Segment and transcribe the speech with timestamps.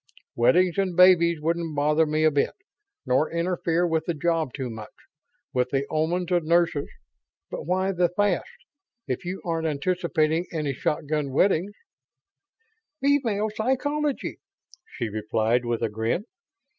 [0.35, 2.55] "Weddings and babies wouldn't bother me a bit.
[3.05, 4.89] Nor interfere with the job too much,
[5.53, 6.89] with the Omans as nurses.
[7.51, 8.65] But why the 'fast',
[9.05, 11.75] if you aren't anticipating any shotgun weddings?"
[12.99, 14.39] "Female psychology,"
[14.97, 16.23] she replied, with a grin.